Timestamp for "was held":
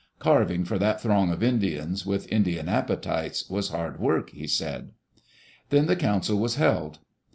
6.39-6.97